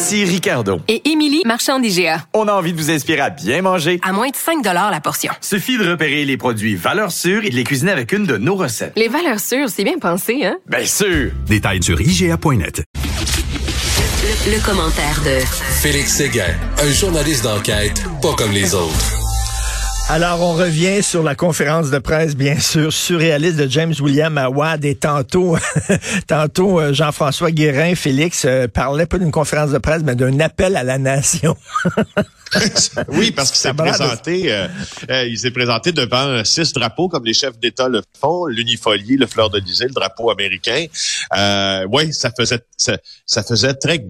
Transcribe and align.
Ici 0.00 0.24
Ricardo. 0.24 0.80
Et 0.86 1.10
Émilie, 1.10 1.42
marchand 1.44 1.80
d'IGA. 1.80 2.22
On 2.32 2.46
a 2.46 2.52
envie 2.52 2.72
de 2.72 2.78
vous 2.80 2.88
inspirer 2.88 3.18
à 3.20 3.30
bien 3.30 3.62
manger. 3.62 3.98
À 4.04 4.12
moins 4.12 4.28
de 4.28 4.36
5 4.36 4.62
la 4.64 5.00
portion. 5.00 5.32
Suffit 5.40 5.76
de 5.76 5.90
repérer 5.90 6.24
les 6.24 6.36
produits 6.36 6.76
valeurs 6.76 7.10
sûres 7.10 7.44
et 7.44 7.50
de 7.50 7.56
les 7.56 7.64
cuisiner 7.64 7.90
avec 7.90 8.12
une 8.12 8.24
de 8.24 8.36
nos 8.36 8.54
recettes. 8.54 8.92
Les 8.94 9.08
valeurs 9.08 9.40
sûres, 9.40 9.68
c'est 9.68 9.82
bien 9.82 9.98
pensé, 9.98 10.44
hein? 10.46 10.56
Bien 10.68 10.84
sûr! 10.86 11.32
Détails 11.48 11.82
sur 11.82 12.00
IGA.net. 12.00 12.84
Le, 14.22 14.52
le 14.56 14.64
commentaire 14.64 15.20
de 15.24 15.40
Félix 15.80 16.12
Séguin, 16.14 16.54
un 16.80 16.92
journaliste 16.92 17.42
d'enquête 17.42 18.00
pas 18.22 18.34
comme 18.34 18.52
les 18.52 18.74
autres. 18.76 19.17
Alors, 20.10 20.40
on 20.40 20.54
revient 20.54 21.02
sur 21.02 21.22
la 21.22 21.34
conférence 21.34 21.90
de 21.90 21.98
presse, 21.98 22.34
bien 22.34 22.58
sûr, 22.58 22.90
surréaliste 22.90 23.56
de 23.56 23.68
James 23.68 23.92
William 24.00 24.38
Awad 24.38 24.82
et 24.86 24.94
tantôt, 24.94 25.58
tantôt 26.26 26.80
euh, 26.80 26.94
Jean-François 26.94 27.50
Guérin, 27.50 27.94
Félix, 27.94 28.46
euh, 28.46 28.68
parlait 28.68 29.04
pas 29.04 29.18
d'une 29.18 29.30
conférence 29.30 29.70
de 29.70 29.76
presse, 29.76 30.00
mais 30.02 30.14
d'un 30.14 30.40
appel 30.40 30.76
à 30.76 30.82
la 30.82 30.96
nation. 30.96 31.54
oui, 33.08 33.32
parce 33.32 33.50
qu'il 33.50 33.60
s'est 33.60 33.74
présenté, 33.74 34.50
euh, 34.50 34.66
il 35.26 35.38
s'est 35.38 35.50
présenté 35.50 35.92
devant 35.92 36.42
six 36.42 36.72
drapeaux 36.72 37.10
comme 37.10 37.26
les 37.26 37.34
chefs 37.34 37.58
d'État 37.58 37.90
le 37.90 38.00
font, 38.18 38.46
l'unifolier, 38.46 39.16
le 39.18 39.26
fleur 39.26 39.50
de 39.50 39.58
le 39.58 39.92
drapeau 39.92 40.30
américain. 40.30 40.86
Euh, 41.36 41.86
oui, 41.92 42.14
ça 42.14 42.30
faisait, 42.34 42.60
ça, 42.78 42.96
ça 43.26 43.42
faisait 43.42 43.74
très 43.74 44.02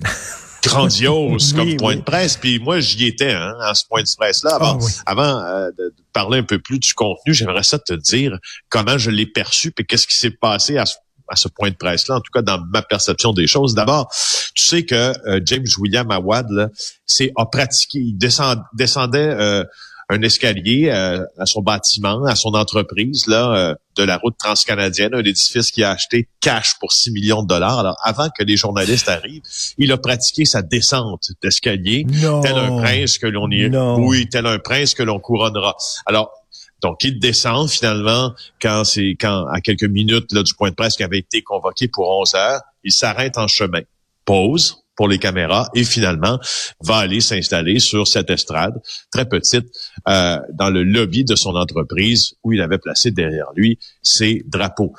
grandiose 0.69 1.53
comme 1.53 1.77
point 1.77 1.97
de 1.97 2.03
presse. 2.03 2.37
Puis 2.37 2.59
moi, 2.59 2.81
j'y 2.81 3.07
étais 3.07 3.33
hein, 3.33 3.55
à 3.61 3.75
ce 3.75 3.85
point 3.87 4.03
de 4.03 4.09
presse-là. 4.17 4.55
Avant, 4.55 4.79
ah 4.81 5.11
avant 5.11 5.45
euh, 5.45 5.71
de 5.77 5.95
parler 6.13 6.39
un 6.39 6.43
peu 6.43 6.59
plus 6.59 6.79
du 6.79 6.95
contenu, 6.95 7.35
j'aimerais 7.35 7.63
ça 7.63 7.79
te 7.79 7.93
dire 7.95 8.39
comment 8.69 8.99
je 8.99 9.11
l'ai 9.11 9.27
perçu 9.27 9.73
et 9.79 9.85
qu'est-ce 9.85 10.07
qui 10.07 10.17
s'est 10.17 10.31
passé 10.31 10.79
à 10.79 10.85
ce, 10.87 11.49
point 11.49 11.71
de 11.71 11.77
presse-là, 11.77 12.17
en 12.17 12.21
tout 12.21 12.33
cas 12.33 12.43
dans 12.43 12.59
ma 12.73 12.83
perception 12.83 13.33
des 13.33 13.47
choses. 13.47 13.75
D'abord, 13.75 14.13
tu 14.55 14.63
sais 14.63 14.85
que 14.85 15.13
euh, 15.29 15.41
James 15.45 15.67
William 15.79 16.11
Awad, 16.11 16.51
là, 16.51 16.69
c'est 17.07 17.33
a 17.37 17.47
pratiqué, 17.47 17.99
il 17.99 18.17
descendait 18.17 19.29
euh, 19.29 19.65
un 20.11 20.23
escalier 20.23 20.89
euh, 20.91 21.25
à 21.39 21.47
son 21.47 21.61
bâtiment, 21.61 22.25
à 22.25 22.35
son 22.35 22.51
entreprise 22.51 23.27
là 23.27 23.55
euh, 23.55 23.75
de 23.97 24.05
la 24.05 24.17
route 24.17 24.37
transcanadienne, 24.39 25.15
un 25.15 25.23
édifice 25.23 25.71
qu'il 25.71 25.85
a 25.85 25.91
acheté 25.91 26.29
cash 26.41 26.77
pour 26.81 26.93
6 26.93 27.11
millions 27.11 27.43
de 27.43 27.49
dollars. 27.49 27.79
Alors 27.79 27.97
avant 28.03 28.29
que 28.37 28.43
les 28.45 28.57
journalistes 28.57 29.09
arrivent, 29.09 29.43
il 29.77 29.93
a 29.93 29.99
pratiqué 29.99 30.45
sa 30.45 30.63
descente 30.63 31.33
d'escalier, 31.43 32.07
tel 32.43 32.57
un 32.57 32.81
prince 32.81 33.19
que 33.19 33.27
l'on 33.27 33.51
y 33.51 33.67
oui, 33.99 34.29
tel 34.29 34.47
un 34.47 34.59
prince 34.59 34.95
que 34.95 35.03
l'on 35.03 35.19
couronnera. 35.19 35.77
Alors 36.07 36.33
donc, 36.81 37.03
il 37.03 37.19
descend 37.19 37.69
finalement 37.69 38.33
quand 38.63 38.85
c'est 38.85 39.17
quand 39.21 39.47
à 39.49 39.61
quelques 39.61 39.85
minutes 39.85 40.33
là, 40.33 40.43
du 40.43 40.55
point 40.55 40.71
de 40.71 40.75
presse 40.75 40.97
qui 40.97 41.03
avait 41.03 41.19
été 41.19 41.43
convoqué 41.43 41.89
pour 41.89 42.09
11 42.21 42.35
heures, 42.37 42.61
il 42.85 42.93
s'arrête 42.93 43.37
en 43.37 43.49
chemin, 43.49 43.81
pause, 44.25 44.85
pour 44.99 45.09
les 45.09 45.19
caméras 45.19 45.71
et 45.75 45.85
finalement 45.85 46.41
va 46.81 46.97
aller 46.97 47.21
s'installer 47.21 47.79
sur 47.79 48.09
cette 48.09 48.31
estrade 48.31 48.75
très 49.13 49.27
petite 49.27 49.67
euh, 50.09 50.39
dans 50.55 50.71
le 50.71 50.83
lobby 50.83 51.25
de 51.25 51.37
son 51.37 51.55
entreprise 51.55 52.35
où 52.43 52.53
il 52.53 52.61
avait 52.61 52.79
placé 52.79 53.13
derrière 53.13 53.47
lui 53.55 53.79
ses 54.03 54.43
drapeaux. 54.47 54.93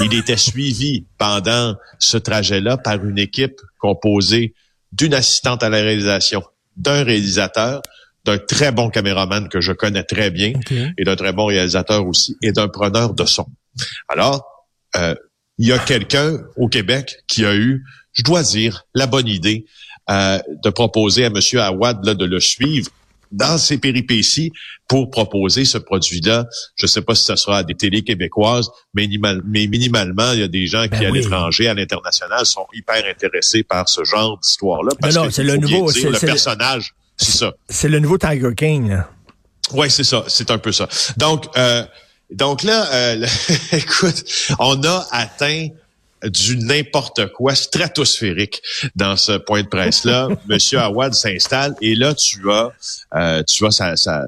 Il 0.00 0.14
était 0.14 0.36
suivi 0.50 1.06
pendant 1.18 1.76
ce 1.98 2.16
trajet-là 2.16 2.78
par 2.78 3.04
une 3.04 3.18
équipe 3.18 3.60
composée 3.78 4.54
d'une 4.90 5.12
assistante 5.12 5.62
à 5.62 5.68
la 5.68 5.82
réalisation, 5.82 6.42
d'un 6.78 7.04
réalisateur, 7.04 7.82
d'un 8.24 8.38
très 8.38 8.72
bon 8.72 8.88
caméraman 8.88 9.50
que 9.50 9.60
je 9.60 9.72
connais 9.72 10.04
très 10.04 10.30
bien 10.30 10.54
et 10.96 11.04
d'un 11.04 11.16
très 11.16 11.34
bon 11.34 11.46
réalisateur 11.46 12.06
aussi 12.06 12.36
et 12.40 12.52
d'un 12.52 12.68
preneur 12.68 13.12
de 13.12 13.26
son. 13.26 13.46
Alors, 14.08 14.66
euh, 14.96 15.14
il 15.58 15.66
y 15.66 15.72
a 15.72 15.78
quelqu'un 15.78 16.38
au 16.56 16.68
Québec 16.68 17.16
qui 17.26 17.44
a 17.44 17.54
eu 17.54 17.84
je 18.12 18.22
dois 18.22 18.42
dire, 18.42 18.84
la 18.94 19.06
bonne 19.06 19.28
idée 19.28 19.66
euh, 20.10 20.38
de 20.62 20.70
proposer 20.70 21.24
à 21.24 21.28
M. 21.28 21.38
Awad 21.58 22.04
là, 22.04 22.14
de 22.14 22.24
le 22.24 22.40
suivre 22.40 22.90
dans 23.32 23.56
ses 23.56 23.78
péripéties 23.78 24.52
pour 24.86 25.10
proposer 25.10 25.64
ce 25.64 25.78
produit-là. 25.78 26.46
Je 26.76 26.84
ne 26.84 26.88
sais 26.88 27.02
pas 27.02 27.14
si 27.14 27.24
ce 27.24 27.34
sera 27.36 27.58
à 27.58 27.62
des 27.62 27.74
télés 27.74 28.02
québécoises, 28.02 28.68
mais, 28.94 29.08
mais 29.46 29.66
minimalement, 29.66 30.32
il 30.32 30.40
y 30.40 30.42
a 30.42 30.48
des 30.48 30.66
gens 30.66 30.82
qui, 30.84 30.90
ben 31.00 31.06
à 31.06 31.10
l'étranger, 31.10 31.68
à 31.68 31.74
l'international, 31.74 32.44
sont 32.44 32.66
hyper 32.74 33.02
intéressés 33.08 33.62
par 33.62 33.88
ce 33.88 34.04
genre 34.04 34.38
d'histoire-là. 34.38 34.92
Parce 35.00 35.14
non, 35.14 35.30
c'est 35.30 35.44
le 35.44 35.56
nouveau... 35.56 35.90
c'est 35.90 36.10
le 36.10 36.18
personnage, 36.18 36.94
c'est 37.16 37.38
ça. 37.38 37.52
C'est 37.68 37.88
le 37.88 37.98
nouveau 38.00 38.18
Tiger 38.18 38.54
King. 38.54 38.98
Oui, 39.72 39.90
c'est 39.90 40.04
ça. 40.04 40.24
C'est 40.28 40.50
un 40.50 40.58
peu 40.58 40.72
ça. 40.72 40.88
Donc, 41.16 41.46
euh, 41.56 41.84
donc 42.30 42.62
là, 42.62 42.92
euh, 42.92 43.26
écoute, 43.72 44.24
on 44.58 44.82
a 44.84 45.06
atteint 45.10 45.68
du 46.24 46.56
n'importe 46.58 47.32
quoi 47.32 47.54
stratosphérique 47.54 48.62
dans 48.94 49.16
ce 49.16 49.38
point 49.38 49.62
de 49.62 49.68
presse-là. 49.68 50.28
Monsieur 50.48 50.78
Awad 50.78 51.14
s'installe 51.14 51.74
et 51.80 51.94
là, 51.94 52.14
tu 52.14 52.50
as, 52.50 52.72
euh, 53.14 53.42
tu 53.44 53.66
as 53.66 53.70
sa, 53.70 54.26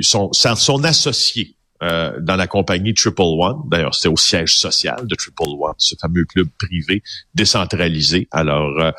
son, 0.00 0.32
son 0.32 0.84
associé 0.84 1.56
euh, 1.82 2.12
dans 2.20 2.36
la 2.36 2.46
compagnie 2.46 2.92
Triple 2.92 3.22
One. 3.22 3.62
D'ailleurs, 3.70 3.94
c'était 3.94 4.08
au 4.08 4.16
siège 4.16 4.54
social 4.54 5.06
de 5.06 5.14
Triple 5.14 5.48
One, 5.58 5.72
ce 5.78 5.94
fameux 5.98 6.26
club 6.26 6.48
privé 6.58 7.02
décentralisé. 7.34 8.28
Alors, 8.32 8.78
euh, 8.78 8.92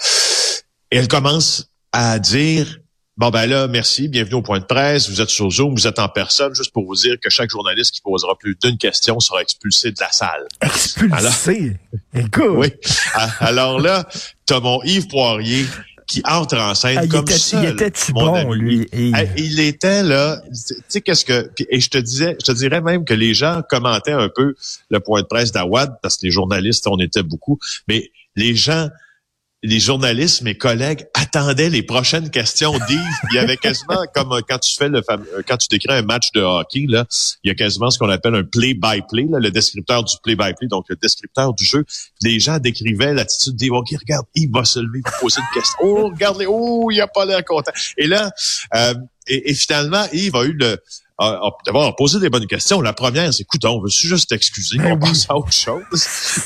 elle 0.90 1.08
commence 1.08 1.70
à 1.92 2.18
dire 2.18 2.81
Bon, 3.18 3.30
ben 3.30 3.46
là, 3.46 3.68
merci, 3.68 4.08
bienvenue 4.08 4.36
au 4.36 4.42
point 4.42 4.60
de 4.60 4.66
presse. 4.66 5.10
Vous 5.10 5.20
êtes 5.20 5.30
sur 5.30 5.50
Zoom, 5.52 5.76
vous 5.76 5.86
êtes 5.86 6.00
en 6.00 6.08
personne, 6.08 6.56
juste 6.56 6.72
pour 6.72 6.86
vous 6.86 6.96
dire 6.96 7.18
que 7.22 7.30
chaque 7.30 7.50
journaliste 7.50 7.94
qui 7.94 8.02
posera 8.02 8.38
plus 8.38 8.56
d'une 8.64 8.78
question 8.78 9.20
sera 9.20 9.42
expulsé 9.42 9.92
de 9.92 10.00
la 10.00 10.12
salle. 10.12 10.48
Expulsé? 10.62 11.78
Écoute! 12.16 12.44
Oui. 12.56 12.68
Alors 13.40 13.80
là, 13.80 14.08
t'as 14.46 14.62
mon 14.62 14.82
Yves 14.84 15.08
Poirier 15.08 15.66
qui 16.08 16.22
entre 16.26 16.58
en 16.58 16.74
scène 16.74 17.00
ah, 17.04 17.08
comme 17.08 17.26
il 17.28 17.34
seul. 17.34 17.64
Il 17.64 17.70
était 17.70 18.12
bon, 18.14 18.54
lui? 18.54 18.88
Il 18.94 19.60
était 19.60 20.04
là. 20.04 20.42
Tu 20.50 20.76
sais 20.88 21.02
qu'est-ce 21.02 21.26
que 21.26 21.52
et 21.70 21.80
je 21.80 21.90
te 21.90 21.98
disais, 21.98 22.38
je 22.40 22.46
te 22.46 22.52
dirais 22.54 22.82
même 22.82 23.06
que 23.06 23.14
les 23.14 23.34
gens 23.34 23.62
commentaient 23.70 24.12
un 24.12 24.30
peu 24.30 24.56
le 24.90 25.00
point 25.00 25.22
de 25.22 25.28
presse 25.28 25.52
d'Awad 25.52 25.96
parce 26.02 26.18
que 26.18 26.26
les 26.26 26.32
journalistes, 26.32 26.88
on 26.88 26.98
était 26.98 27.24
beaucoup, 27.24 27.60
mais 27.88 28.12
les 28.36 28.56
gens 28.56 28.90
les 29.64 29.80
journalistes, 29.80 30.42
mes 30.42 30.58
collègues, 30.58 31.06
attendaient 31.14 31.70
les 31.70 31.84
prochaines 31.84 32.30
questions 32.32 32.72
d'Yves. 32.88 33.00
Il 33.32 33.36
y 33.36 33.40
avait 33.40 33.58
quasiment, 33.58 34.04
comme 34.16 34.32
euh, 34.34 34.42
quand 34.48 34.58
tu 34.58 34.76
fais 34.76 34.90
le 34.90 35.02
euh, 35.10 35.42
quand 35.48 35.58
tu 35.58 35.68
décris 35.70 35.94
un 35.94 36.02
match 36.02 36.32
de 36.34 36.42
hockey, 36.42 36.86
là, 36.88 37.06
il 37.44 37.50
y 37.50 37.52
a 37.52 37.56
quasiment 37.56 37.92
ce 37.92 38.00
qu'on 38.00 38.10
appelle 38.10 38.36
un 38.36 38.44
play-by-play, 38.44 39.28
le 39.30 39.52
descripteur 39.52 40.04
du 40.04 40.16
play-by-play, 40.24 40.68
donc 40.68 40.86
le 40.90 40.96
descripteur 40.96 41.54
du 41.54 41.64
jeu. 41.64 41.86
Les 42.22 42.40
gens 42.40 42.58
décrivaient 42.58 43.14
l'attitude 43.14 43.56
d'Yves. 43.56 43.74
OK, 43.74 43.90
regarde, 44.00 44.26
Yves 44.36 44.52
va 44.52 44.66
se 44.66 44.80
lever 44.80 45.02
pour 45.04 45.14
poser 45.20 45.42
une 45.42 45.54
question. 45.54 45.78
Oh, 45.82 46.10
regarde, 46.10 46.44
oh, 46.48 46.90
il 46.92 47.00
a 47.00 47.08
pas 47.08 47.26
l'air 47.26 47.44
content. 47.46 47.72
Et 47.98 48.08
là, 48.08 48.32
euh, 48.76 48.94
et, 49.28 49.52
et, 49.52 49.54
finalement, 49.54 50.06
Yves 50.14 50.36
a 50.36 50.44
eu 50.44 50.54
le, 50.54 50.78
d'avoir 51.66 51.96
posé 51.96 52.20
des 52.20 52.30
bonnes 52.30 52.48
questions. 52.48 52.82
La 52.82 52.94
première, 52.94 53.34
c'est, 53.34 53.44
écoute, 53.44 53.64
on 53.66 53.80
veut 53.80 53.90
juste 53.90 54.32
excuser, 54.32 54.78
ben 54.78 54.94
on 54.94 55.00
passe 55.00 55.26
à 55.30 55.36
autre 55.36 55.52
chose? 55.52 55.84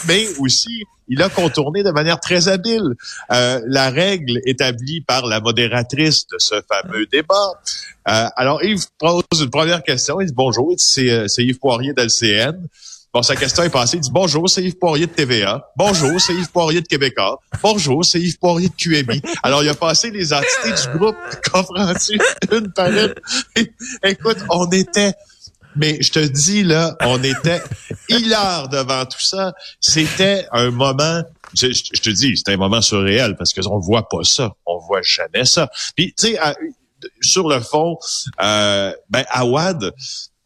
Mais 0.07 0.27
aussi, 0.39 0.83
il 1.07 1.21
a 1.21 1.29
contourné 1.29 1.83
de 1.83 1.91
manière 1.91 2.19
très 2.19 2.47
habile 2.47 2.95
euh, 3.31 3.61
la 3.65 3.89
règle 3.89 4.41
établie 4.45 5.01
par 5.01 5.27
la 5.27 5.39
modératrice 5.39 6.27
de 6.27 6.37
ce 6.39 6.55
fameux 6.67 7.05
débat. 7.05 7.51
Euh, 8.07 8.27
alors, 8.35 8.63
Yves 8.63 8.85
pose 8.97 9.23
une 9.39 9.49
première 9.49 9.83
question. 9.83 10.19
Il 10.19 10.27
dit 10.27 10.33
bonjour, 10.33 10.73
c'est 10.77 11.09
euh, 11.09 11.27
Yves 11.37 11.59
Poirier 11.59 11.93
d'LCN. 11.93 12.67
Bon, 13.15 13.23
sa 13.23 13.37
question 13.37 13.63
est 13.63 13.69
passée. 13.69 13.95
Il 13.95 14.01
dit 14.01 14.11
bonjour, 14.11 14.49
c'est 14.49 14.61
Yves 14.61 14.77
Poirier 14.77 15.07
de 15.07 15.11
TVA. 15.13 15.69
Bonjour, 15.77 16.19
c'est 16.19 16.33
Yves 16.33 16.51
Poirier 16.51 16.81
de 16.81 16.85
Québécois. 16.85 17.39
Bonjour, 17.63 18.03
c'est 18.03 18.19
Yves 18.19 18.37
Poirier 18.39 18.67
de 18.67 18.73
QMI. 18.73 19.21
Alors, 19.41 19.63
il 19.63 19.69
a 19.69 19.73
passé 19.73 20.11
les 20.11 20.33
entités 20.33 20.73
du 20.73 20.97
groupe. 20.97 21.15
Comprends-tu? 21.49 22.19
Une 22.51 22.73
palette. 22.73 23.17
Écoute, 24.03 24.39
on 24.49 24.69
était 24.69 25.13
mais 25.77 26.01
je 26.01 26.11
te 26.11 26.19
dis, 26.19 26.63
là, 26.63 26.97
on 27.03 27.23
était 27.23 27.61
hilar 28.09 28.67
devant 28.67 29.05
tout 29.05 29.21
ça. 29.21 29.53
C'était 29.79 30.45
un 30.51 30.71
moment, 30.71 31.21
je, 31.53 31.67
te 31.67 32.09
dis, 32.09 32.35
c'était 32.35 32.55
un 32.55 32.57
moment 32.57 32.81
surréel 32.81 33.37
parce 33.37 33.53
qu'on 33.53 33.79
voit 33.79 34.09
pas 34.09 34.25
ça. 34.25 34.51
On 34.65 34.77
voit 34.79 35.03
jamais 35.03 35.45
ça. 35.45 35.69
Puis, 35.95 36.13
tu 36.19 36.33
sais, 36.33 36.39
sur 37.21 37.47
le 37.47 37.61
fond, 37.61 37.97
euh, 38.41 38.93
ben, 39.09 39.23
Awad, 39.29 39.93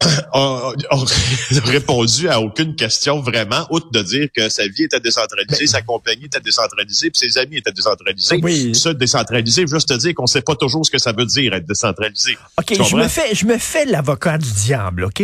a, 0.32 0.72
a 0.90 0.96
répondu 1.64 2.28
à 2.28 2.40
aucune 2.40 2.74
question 2.74 3.20
vraiment, 3.20 3.66
outre 3.70 3.90
de 3.90 4.02
dire 4.02 4.28
que 4.34 4.48
sa 4.48 4.66
vie 4.66 4.84
était 4.84 5.00
décentralisée, 5.00 5.66
sa 5.66 5.82
compagnie 5.82 6.24
était 6.24 6.40
décentralisée, 6.40 7.10
puis 7.10 7.18
ses 7.18 7.38
amis 7.38 7.58
étaient 7.58 7.72
décentralisés. 7.72 8.40
Oui. 8.42 8.74
Ça, 8.74 8.94
décentralisé, 8.94 9.66
juste 9.66 9.88
te 9.88 9.94
dire 9.94 10.14
qu'on 10.14 10.26
sait 10.26 10.42
pas 10.42 10.56
toujours 10.56 10.84
ce 10.86 10.90
que 10.90 10.98
ça 10.98 11.12
veut 11.12 11.26
dire 11.26 11.52
être 11.54 11.66
décentralisé. 11.66 12.36
OK, 12.58 12.82
je 12.82 12.96
me 12.96 13.08
fais 13.08 13.34
je 13.34 13.44
me 13.46 13.58
fais 13.58 13.84
l'avocat 13.84 14.38
du 14.38 14.50
diable, 14.50 15.04
OK? 15.04 15.22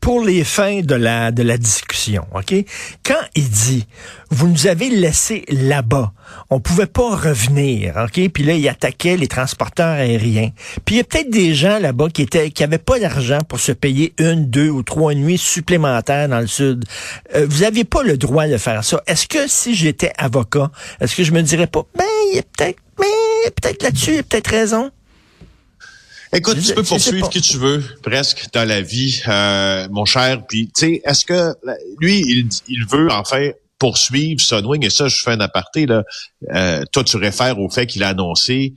Pour 0.00 0.24
les 0.24 0.44
fins 0.44 0.80
de 0.80 0.94
la 0.94 1.30
de 1.30 1.42
la 1.42 1.58
discussion, 1.58 2.26
OK? 2.34 2.54
Quand 3.04 3.20
il 3.34 3.48
dit 3.48 3.86
vous 4.30 4.48
nous 4.48 4.66
avez 4.66 4.88
laissé 4.88 5.44
là-bas, 5.48 6.12
on 6.48 6.60
pouvait 6.60 6.86
pas 6.86 7.16
revenir, 7.16 7.96
OK? 7.96 8.28
Puis 8.30 8.42
là 8.44 8.54
il 8.54 8.66
attaquait 8.68 9.16
les 9.16 9.26
transporteurs 9.26 9.98
aériens. 9.98 10.50
Puis 10.84 10.94
il 10.94 10.98
y 10.98 11.00
a 11.00 11.04
peut-être 11.04 11.30
des 11.30 11.54
gens 11.54 11.78
là-bas 11.78 12.08
qui 12.08 12.22
étaient 12.22 12.50
qui 12.50 12.64
avaient 12.64 12.78
pas 12.78 12.98
d'argent 12.98 13.38
pour 13.48 13.60
se 13.60 13.72
payer 13.72 14.14
une, 14.18 14.48
deux 14.48 14.70
ou 14.70 14.82
trois 14.82 15.14
nuits 15.14 15.38
supplémentaires 15.38 16.28
dans 16.28 16.40
le 16.40 16.46
sud. 16.46 16.84
Euh, 17.34 17.46
vous 17.48 17.62
aviez 17.62 17.84
pas 17.84 18.02
le 18.02 18.16
droit 18.16 18.46
de 18.46 18.56
faire 18.56 18.82
ça. 18.84 19.02
Est-ce 19.06 19.26
que 19.26 19.48
si 19.48 19.74
j'étais 19.74 20.12
avocat, 20.16 20.70
est-ce 21.00 21.14
que 21.14 21.24
je 21.24 21.32
me 21.32 21.42
dirais 21.42 21.66
pas 21.66 21.82
ben 21.96 22.04
il 22.30 22.36
y 22.36 22.38
a 22.38 22.42
peut-être 22.42 22.78
mais 22.98 23.50
peut-être 23.50 23.82
là-dessus, 23.82 24.10
il 24.10 24.16
y 24.16 24.18
a 24.18 24.22
peut-être 24.22 24.50
raison? 24.50 24.90
Écoute, 26.32 26.58
Je 26.58 26.68
tu 26.68 26.74
peux 26.74 26.84
je 26.84 26.88
poursuivre 26.88 27.28
qui 27.28 27.40
tu 27.40 27.56
veux, 27.58 27.82
presque, 28.02 28.46
dans 28.52 28.66
la 28.66 28.80
vie, 28.82 29.20
euh, 29.26 29.88
mon 29.90 30.04
cher. 30.04 30.44
Puis, 30.48 30.66
tu 30.66 30.72
sais, 30.86 31.02
est-ce 31.04 31.24
que 31.24 31.54
lui, 32.00 32.20
il, 32.20 32.48
il 32.68 32.86
veut 32.86 33.10
enfin 33.10 33.50
poursuivre 33.78 34.40
Sunwing, 34.40 34.84
et 34.84 34.90
ça, 34.90 35.08
je 35.08 35.16
fais 35.24 35.32
un 35.32 35.40
aparté, 35.40 35.86
là. 35.86 36.04
Euh, 36.54 36.84
toi, 36.92 37.02
tu 37.02 37.16
réfères 37.16 37.58
au 37.58 37.68
fait 37.70 37.86
qu'il 37.86 38.02
a 38.04 38.08
annoncé 38.10 38.74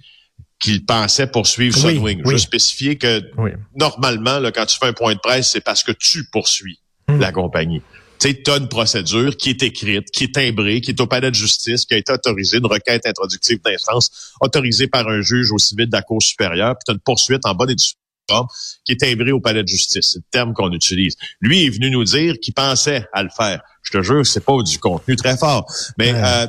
qu'il 0.60 0.86
pensait 0.86 1.28
poursuivre 1.28 1.76
Oui, 1.86 1.96
Sunwing. 1.96 2.20
Je 2.20 2.28
oui. 2.28 2.34
veux 2.34 2.40
spécifier 2.40 2.98
que 2.98 3.22
Oui. 3.38 3.52
normalement, 3.76 4.40
là, 4.40 4.52
quand 4.52 4.66
tu 4.66 4.78
fais 4.80 4.88
un 4.88 4.94
point 4.94 5.14
de 5.14 5.20
presse, 5.20 5.50
c'est 5.52 5.62
parce 5.62 5.84
que 5.84 5.92
tu 5.92 6.24
poursuis 6.32 6.80
Hmm. 7.10 7.20
la 7.20 7.34
compagnie. 7.34 7.82
Sais, 8.24 8.42
as 8.50 8.56
une 8.58 8.70
procédure 8.70 9.36
qui 9.36 9.50
est 9.50 9.62
écrite, 9.64 10.10
qui 10.12 10.24
est 10.24 10.34
timbrée, 10.36 10.80
qui 10.80 10.92
est 10.92 11.02
au 11.02 11.08
palais 11.08 11.30
de 11.30 11.36
justice, 11.36 11.84
qui 11.84 11.94
a 11.94 11.98
été 11.98 12.14
autorisée, 12.14 12.60
une 12.60 12.66
requête 12.68 13.06
introductive 13.06 13.60
d'instance 13.62 14.32
autorisée 14.40 14.88
par 14.88 15.06
un 15.10 15.20
juge 15.20 15.52
au 15.52 15.58
civil 15.58 15.88
de 15.88 15.92
la 15.92 16.02
Cour 16.04 16.22
supérieure, 16.24 16.76
puis 16.76 16.84
tu 16.86 16.92
as 16.92 16.94
une 16.94 17.02
poursuite 17.02 17.46
en 17.46 17.54
bonne 17.54 17.72
et 17.72 17.76
due 17.76 17.84
forme 18.30 18.48
qui 18.86 18.94
est 18.94 18.98
timbrée 19.02 19.34
au 19.34 19.42
palais 19.42 19.62
de 19.64 19.68
justice. 19.68 20.12
C'est 20.14 20.20
le 20.20 20.24
terme 20.32 20.54
qu'on 20.54 20.72
utilise. 20.72 21.18
Lui 21.42 21.66
est 21.66 21.70
venu 21.70 21.90
nous 21.92 22.06
dire 22.06 22.36
qu'il 22.42 22.54
pensait 22.54 23.06
à 23.12 23.24
le 23.24 23.30
faire. 23.36 23.62
Je 23.82 23.92
te 23.92 24.02
jure, 24.02 24.26
c'est 24.26 24.46
pas 24.46 24.62
du 24.64 24.80
contenu 24.80 25.18
très 25.18 25.36
fort. 25.36 25.70
Mais 25.98 26.14
Ouais. 26.14 26.22
euh, 26.24 26.48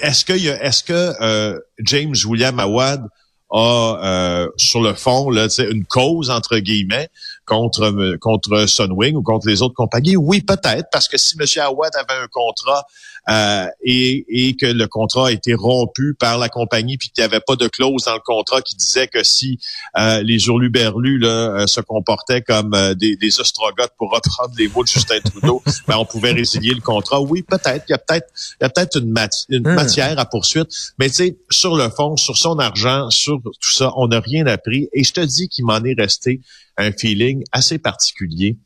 est-ce 0.00 0.22
que, 0.26 0.34
il 0.34 0.42
y 0.42 0.50
a- 0.50 0.62
est-ce 0.62 0.84
que 0.84 1.14
euh, 1.22 1.58
James 1.78 2.14
William 2.26 2.60
Awad 2.60 3.06
a 3.50 4.00
euh, 4.02 4.48
sur 4.56 4.80
le 4.80 4.94
fond 4.94 5.30
là, 5.30 5.46
une 5.58 5.84
cause 5.84 6.30
entre 6.30 6.58
guillemets 6.58 7.08
contre 7.44 7.82
euh, 7.82 8.16
contre 8.18 8.66
Sunwing 8.66 9.14
ou 9.16 9.22
contre 9.22 9.46
les 9.48 9.62
autres 9.62 9.74
compagnies 9.74 10.16
Oui, 10.16 10.40
peut-être 10.40 10.88
parce 10.90 11.08
que 11.08 11.16
si 11.16 11.36
M. 11.38 11.46
Awad 11.64 11.92
avait 11.94 12.20
un 12.20 12.26
contrat 12.28 12.84
euh, 13.28 13.66
et, 13.84 14.24
et 14.48 14.56
que 14.56 14.66
le 14.66 14.86
contrat 14.86 15.28
a 15.28 15.32
été 15.32 15.54
rompu 15.54 16.14
par 16.18 16.38
la 16.38 16.48
compagnie 16.48 16.96
puis 16.96 17.10
qu'il 17.10 17.22
n'y 17.22 17.26
avait 17.26 17.40
pas 17.46 17.56
de 17.56 17.66
clause 17.68 18.04
dans 18.04 18.14
le 18.14 18.20
contrat 18.24 18.62
qui 18.62 18.76
disait 18.76 19.08
que 19.08 19.22
si 19.24 19.58
euh, 19.98 20.22
les 20.22 20.46
hurluberlus 20.46 21.18
là, 21.18 21.28
euh, 21.62 21.66
se 21.66 21.80
comportaient 21.80 22.42
comme 22.42 22.72
euh, 22.74 22.94
des, 22.94 23.16
des 23.16 23.40
ostrogoths 23.40 23.92
pour 23.98 24.12
reprendre 24.12 24.54
les 24.58 24.68
mots 24.68 24.82
de 24.84 24.88
Justin 24.88 25.18
Trudeau, 25.20 25.62
ben, 25.88 25.96
on 25.96 26.04
pouvait 26.04 26.32
résilier 26.32 26.72
le 26.74 26.80
contrat. 26.80 27.20
Oui, 27.20 27.42
peut-être. 27.42 27.84
Il 27.88 27.92
y 27.92 27.94
a 27.94 27.98
peut-être 27.98 28.28
il 28.60 28.64
y 28.64 28.66
a 28.66 28.68
peut-être 28.68 28.98
une, 29.00 29.10
mati- 29.10 29.46
une 29.48 29.62
Hmm. 29.66 29.74
matière 29.74 30.18
à 30.18 30.24
poursuite. 30.26 30.68
Mais 30.98 31.08
tu 31.08 31.14
sais, 31.16 31.38
sur 31.50 31.76
le 31.76 31.88
fond, 31.90 32.16
sur 32.16 32.36
son 32.36 32.58
argent, 32.58 33.10
sur 33.10 33.38
tout 33.42 33.72
ça, 33.72 33.92
on 33.96 34.08
n'a 34.08 34.20
rien 34.20 34.46
appris. 34.46 34.88
Et 34.92 35.02
je 35.02 35.12
te 35.12 35.20
dis 35.20 35.48
qu'il 35.48 35.64
m'en 35.64 35.82
est 35.82 35.98
resté 36.00 36.40
un 36.76 36.92
feeling 36.92 37.42
assez 37.52 37.78
particulier. 37.78 38.58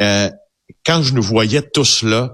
Euh, 0.00 0.30
quand 0.84 1.02
je 1.02 1.14
nous 1.14 1.22
voyais 1.22 1.62
tous 1.62 2.02
là, 2.02 2.32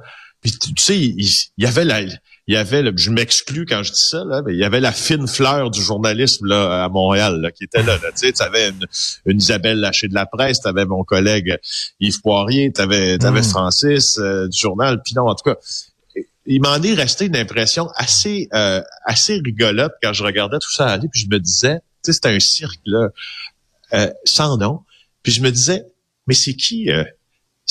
puis 0.50 0.74
tu 0.74 0.82
sais, 0.82 0.98
il, 0.98 1.18
il 1.20 1.64
y 1.64 1.66
avait 1.66 1.84
la, 1.84 2.00
il 2.02 2.54
y 2.54 2.56
avait, 2.56 2.82
le- 2.82 2.92
je 2.96 3.10
m'exclus 3.10 3.66
quand 3.66 3.82
je 3.82 3.92
dis 3.92 4.00
ça, 4.02 4.24
là, 4.24 4.40
mais 4.44 4.52
il 4.54 4.58
y 4.58 4.64
avait 4.64 4.80
la 4.80 4.92
fine 4.92 5.26
fleur 5.28 5.70
du 5.70 5.82
journalisme 5.82 6.46
là 6.46 6.84
à 6.84 6.88
Montréal 6.88 7.40
là, 7.40 7.50
qui 7.50 7.64
était 7.64 7.82
là. 7.82 7.98
là. 8.02 8.10
Tu 8.18 8.28
sais, 8.32 8.42
avais 8.42 8.70
une, 8.70 8.86
une 9.26 9.38
Isabelle 9.38 9.78
Lachée 9.80 10.08
de 10.08 10.14
la 10.14 10.26
presse, 10.26 10.60
tu 10.60 10.68
avais 10.68 10.86
mon 10.86 11.04
collègue 11.04 11.58
Yves 12.00 12.20
Poirier, 12.22 12.72
tu 12.74 12.80
avais, 12.80 13.18
Mm. 13.18 13.42
Francis 13.42 14.18
euh, 14.18 14.48
du 14.48 14.58
journal. 14.58 15.00
Puis 15.04 15.14
non, 15.14 15.26
en 15.26 15.34
tout 15.34 15.44
cas, 15.50 15.56
il 16.46 16.62
m'en 16.62 16.76
est 16.82 16.94
resté 16.94 17.26
une 17.26 17.36
impression 17.36 17.88
assez 17.94 18.48
euh, 18.54 18.80
assez 19.04 19.34
rigolote 19.44 19.92
quand 20.02 20.14
je 20.14 20.24
regardais 20.24 20.58
tout 20.58 20.72
ça 20.72 20.86
aller, 20.86 21.08
puis 21.12 21.20
je 21.20 21.28
me 21.28 21.38
disais, 21.38 21.76
tu 21.76 21.82
sais, 22.04 22.12
c'était 22.14 22.30
un 22.30 22.40
cirque 22.40 22.80
là, 22.86 23.08
euh, 23.92 24.10
sans 24.24 24.56
nom. 24.56 24.80
Puis 25.22 25.32
je 25.32 25.42
me 25.42 25.50
disais, 25.50 25.84
mais 26.26 26.32
c'est 26.34 26.54
qui, 26.54 26.90
euh, 26.90 27.04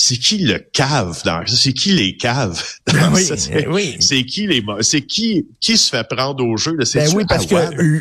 c'est 0.00 0.16
qui 0.16 0.38
le 0.38 0.58
cave 0.72 1.20
dans 1.24 1.42
c'est 1.46 1.72
qui 1.72 1.90
les 1.92 2.16
caves 2.16 2.62
dans 2.86 3.12
Oui, 3.12 3.24
ça? 3.24 3.36
C'est- 3.36 3.66
oui. 3.66 3.96
C'est 3.98 4.22
qui 4.24 4.46
les, 4.46 4.64
c'est 4.80 5.02
qui 5.02 5.44
qui 5.60 5.76
se 5.76 5.90
fait 5.90 6.06
prendre 6.08 6.44
au 6.44 6.56
jeu? 6.56 6.76
Là? 6.78 6.84
C'est 6.84 7.00
Ben 7.00 7.16
oui, 7.16 7.24
parce 7.28 7.46
que 7.46 7.56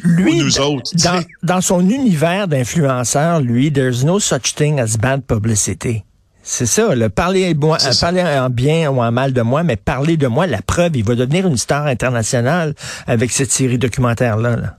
lui, 0.05 0.41
ou 0.41 0.43
nous 0.43 0.59
autres. 0.59 0.91
dans, 1.03 1.23
dans 1.41 1.61
son 1.61 1.81
univers 1.89 2.47
d'influenceur, 2.47 3.41
lui, 3.41 3.73
there's 3.73 4.03
no 4.05 4.19
such 4.19 4.53
thing 4.55 4.79
as 4.79 4.95
bad 4.97 5.23
publicity. 5.23 6.03
C'est 6.43 6.67
ça, 6.67 6.95
le 6.95 7.09
parler, 7.09 7.53
moi, 7.55 7.77
euh, 7.83 7.91
parler 7.99 8.21
en 8.23 8.49
bien 8.49 8.89
ou 8.89 9.01
en 9.01 9.11
mal 9.11 9.33
de 9.33 9.41
moi, 9.41 9.63
mais 9.63 9.75
parler 9.75 10.15
de 10.15 10.27
moi, 10.27 10.47
la 10.47 10.61
preuve, 10.61 10.95
il 10.95 11.03
va 11.03 11.15
devenir 11.15 11.45
une 11.47 11.57
star 11.57 11.87
internationale 11.87 12.73
avec 13.05 13.31
cette 13.31 13.51
série 13.51 13.77
documentaire-là. 13.77 14.55
là. 14.55 14.77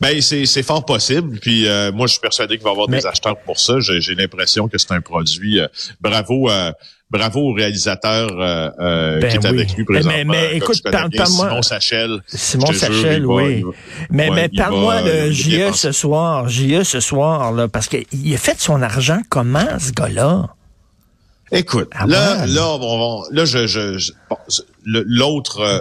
Ben 0.00 0.20
c'est 0.20 0.46
c'est 0.46 0.62
fort 0.62 0.84
possible. 0.84 1.38
Puis 1.40 1.66
euh, 1.68 1.92
moi 1.92 2.06
je 2.06 2.12
suis 2.12 2.20
persuadé 2.20 2.56
qu'il 2.56 2.64
va 2.64 2.70
y 2.70 2.72
avoir 2.72 2.88
Mais- 2.88 2.98
des 2.98 3.06
acheteurs 3.06 3.38
pour 3.38 3.58
ça. 3.58 3.74
J'ai 3.80 4.14
l'impression 4.14 4.68
que 4.68 4.78
c'est 4.78 4.92
un 4.92 5.00
produit. 5.00 5.60
euh, 5.60 5.68
bravo. 6.00 6.50
euh, 6.50 6.72
Bravo 7.10 7.40
au 7.40 7.52
réalisateur 7.54 8.28
euh, 8.38 8.68
euh, 8.80 9.18
Ben 9.18 9.30
qui 9.30 9.36
est 9.36 9.40
oui. 9.40 9.46
avec 9.46 9.72
lui 9.72 9.78
Mais- 9.88 10.00
présentement. 10.00 10.24
mais 10.34 10.50
que 10.50 10.54
écoute, 10.56 10.82
parle-moi- 10.92 11.26
Simon 11.48 11.62
Sachel. 11.62 12.22
Simon 12.26 12.66
jure, 12.66 12.74
Sachel, 12.80 13.24
oui. 13.26 13.62
va- 13.62 13.68
mais 14.10 14.28
ouais, 14.28 14.34
mais 14.36 14.48
parle-moi 14.50 15.00
de 15.00 15.30
JE 15.30 15.72
ce 15.72 15.90
soir, 15.92 16.50
JE 16.50 16.82
ce 16.82 17.00
soir, 17.00 17.52
là, 17.52 17.66
parce 17.66 17.88
qu'il 17.88 18.34
a 18.34 18.36
fait 18.36 18.60
son 18.60 18.82
argent 18.82 19.22
comment, 19.30 19.64
ce 19.78 19.92
gars-là? 19.92 20.48
Écoute, 21.50 21.88
Ah 21.94 22.06
là, 22.06 22.44
là, 22.46 22.66
on 22.78 23.22
là, 23.30 23.46
je, 23.46 23.66
je, 23.66 23.96
je- 23.96 24.12
bon, 24.28 24.36
le- 24.84 25.04
l'autre, 25.06 25.60
euh, 25.60 25.80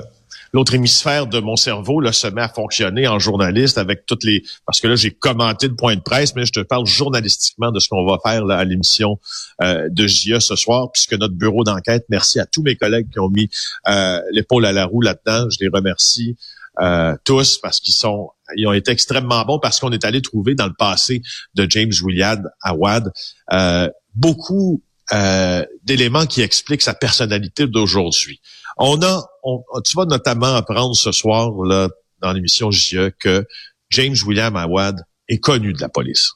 l'autre 0.57 0.73
hémisphère 0.73 1.27
de 1.27 1.39
mon 1.39 1.55
cerveau 1.55 1.99
là 1.99 2.11
se 2.11 2.25
met 2.25 2.41
à 2.41 2.49
fonctionner 2.49 3.07
en 3.07 3.19
journaliste 3.19 3.77
avec 3.77 4.07
toutes 4.07 4.23
les, 4.23 4.41
parce 4.65 4.81
que 4.81 4.87
là 4.87 4.95
j'ai 4.95 5.11
commenté 5.11 5.67
le 5.67 5.75
point 5.75 5.95
de 5.95 6.01
presse, 6.01 6.33
mais 6.35 6.47
je 6.47 6.51
te 6.51 6.61
parle 6.61 6.87
journalistiquement 6.87 7.71
de 7.71 7.79
ce 7.79 7.87
qu'on 7.89 8.03
va 8.07 8.17
faire 8.25 8.43
là, 8.43 8.57
à 8.57 8.63
l'émission 8.63 9.19
euh, 9.61 9.87
de 9.91 10.07
JE 10.07 10.39
ce 10.39 10.55
soir, 10.55 10.91
puisque 10.91 11.13
notre 11.13 11.35
bureau 11.35 11.63
d'enquête, 11.63 12.05
merci 12.09 12.39
à 12.39 12.47
tous 12.47 12.63
mes 12.63 12.75
collègues 12.75 13.07
qui 13.13 13.19
ont 13.19 13.29
mis 13.29 13.49
euh, 13.87 14.19
l'épaule 14.31 14.65
à 14.65 14.71
la 14.71 14.85
roue 14.85 15.01
là-dedans, 15.01 15.47
je 15.51 15.57
les 15.61 15.67
remercie. 15.67 16.35
euh, 16.79 17.15
tous 17.23 17.59
parce 17.59 17.79
qu'ils 17.79 17.93
sont 17.93 18.31
ils 18.55 18.65
ont 18.67 18.73
été 18.73 18.91
extrêmement 18.91 19.43
bons 19.45 19.59
parce 19.59 19.79
qu'on 19.79 19.91
est 19.91 20.05
allé 20.05 20.21
trouver 20.21 20.55
dans 20.55 20.67
le 20.67 20.75
passé 20.77 21.21
de 21.53 21.67
James 21.69 21.91
William 22.03 22.47
Awad 22.61 23.11
euh, 23.51 23.89
beaucoup 24.15 24.81
euh, 25.13 25.65
d'éléments 25.83 26.25
qui 26.25 26.41
expliquent 26.41 26.81
sa 26.81 26.93
personnalité 26.93 27.67
d'aujourd'hui. 27.67 28.41
On 28.77 29.01
a, 29.01 29.25
on, 29.43 29.63
tu 29.85 29.95
vas 29.95 30.05
notamment 30.05 30.55
apprendre 30.55 30.95
ce 30.95 31.11
soir 31.11 31.51
là 31.65 31.89
dans 32.21 32.33
l'émission 32.33 32.71
JE 32.71 33.11
que 33.19 33.45
James 33.89 34.15
William 34.25 34.55
Awad 34.55 35.03
est 35.29 35.39
connu 35.39 35.73
de 35.73 35.81
la 35.81 35.89
police. 35.89 36.33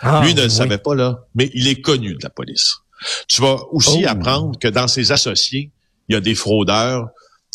Ah, 0.00 0.20
Lui 0.24 0.34
ne 0.34 0.42
le 0.42 0.48
savait 0.48 0.78
pas 0.78 0.94
là, 0.94 1.20
mais 1.34 1.50
il 1.54 1.68
est 1.68 1.80
connu 1.80 2.14
de 2.14 2.22
la 2.22 2.30
police. 2.30 2.76
Tu 3.28 3.40
vas 3.42 3.56
aussi 3.72 4.04
Oh. 4.04 4.08
apprendre 4.08 4.58
que 4.58 4.68
dans 4.68 4.88
ses 4.88 5.10
associés, 5.12 5.72
il 6.08 6.14
y 6.14 6.16
a 6.16 6.20
des 6.20 6.34
fraudeurs 6.34 7.08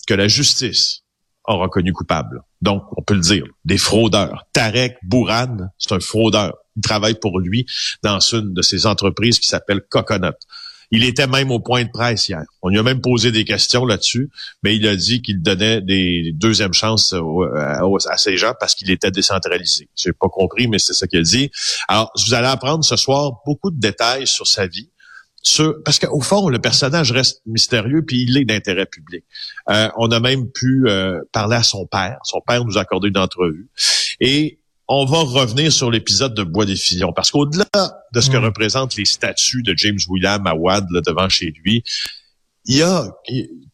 que 0.07 0.13
la 0.13 0.27
justice 0.27 1.03
a 1.45 1.53
reconnu 1.53 1.93
coupables. 1.93 2.41
Donc, 2.61 2.83
on 2.97 3.01
peut 3.01 3.13
le 3.15 3.21
dire, 3.21 3.45
des 3.65 3.77
fraudeurs. 3.77 4.45
Tarek 4.53 4.97
Bourhan, 5.03 5.57
c'est 5.77 5.93
un 5.93 5.99
fraudeur. 5.99 6.53
Il 6.77 6.81
travaille 6.81 7.19
pour 7.19 7.39
lui 7.39 7.65
dans 8.03 8.19
une 8.19 8.53
de 8.53 8.61
ses 8.61 8.85
entreprises 8.85 9.39
qui 9.39 9.47
s'appelle 9.47 9.81
Coconut. 9.89 10.35
Il 10.93 11.05
était 11.05 11.27
même 11.27 11.51
au 11.51 11.59
point 11.61 11.85
de 11.85 11.89
presse 11.89 12.27
hier. 12.27 12.43
On 12.61 12.67
lui 12.67 12.77
a 12.77 12.83
même 12.83 12.99
posé 12.99 13.31
des 13.31 13.45
questions 13.45 13.85
là-dessus, 13.85 14.29
mais 14.61 14.75
il 14.75 14.85
a 14.85 14.95
dit 14.97 15.21
qu'il 15.21 15.41
donnait 15.41 15.79
des 15.79 16.33
deuxièmes 16.33 16.73
chances 16.73 17.13
à, 17.13 17.81
à 18.09 18.17
ces 18.17 18.35
gens 18.35 18.53
parce 18.59 18.75
qu'il 18.75 18.91
était 18.91 19.09
décentralisé. 19.09 19.87
J'ai 19.95 20.11
pas 20.11 20.27
compris, 20.27 20.67
mais 20.67 20.79
c'est 20.79 20.93
ça 20.93 21.07
qu'il 21.07 21.19
a 21.19 21.23
dit. 21.23 21.49
Alors, 21.87 22.11
vous 22.25 22.33
allez 22.33 22.47
apprendre 22.47 22.83
ce 22.83 22.97
soir 22.97 23.41
beaucoup 23.45 23.71
de 23.71 23.79
détails 23.79 24.27
sur 24.27 24.47
sa 24.47 24.67
vie. 24.67 24.89
Parce 25.85 25.97
qu'au 25.97 26.21
fond, 26.21 26.49
le 26.49 26.59
personnage 26.59 27.11
reste 27.11 27.41
mystérieux, 27.45 28.03
puis 28.05 28.23
il 28.23 28.37
est 28.37 28.45
d'intérêt 28.45 28.85
public. 28.85 29.23
Euh, 29.69 29.89
on 29.97 30.11
a 30.11 30.19
même 30.19 30.51
pu 30.51 30.83
euh, 30.87 31.21
parler 31.31 31.55
à 31.55 31.63
son 31.63 31.87
père. 31.87 32.19
Son 32.23 32.41
père 32.45 32.63
nous 32.63 32.77
a 32.77 32.81
accordé 32.81 33.07
une 33.07 33.17
entrevue. 33.17 33.69
Et 34.19 34.59
on 34.93 35.05
va 35.05 35.19
revenir 35.19 35.71
sur 35.71 35.89
l'épisode 35.89 36.33
de 36.33 36.43
Bois 36.43 36.65
des 36.65 36.75
Fillons, 36.75 37.13
parce 37.13 37.31
qu'au-delà 37.31 37.65
de 38.13 38.19
ce 38.19 38.29
que 38.29 38.37
Mm. 38.37 38.43
représentent 38.43 38.95
les 38.97 39.05
statues 39.05 39.63
de 39.63 39.73
James 39.77 39.99
William 40.09 40.45
Awad 40.45 40.85
là, 40.91 40.99
devant 40.99 41.29
chez 41.29 41.53
lui, 41.63 41.81
il 42.65 42.75
y 42.75 42.81
a, 42.81 43.07